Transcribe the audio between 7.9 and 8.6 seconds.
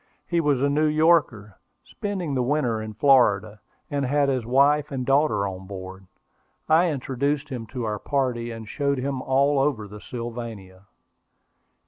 party,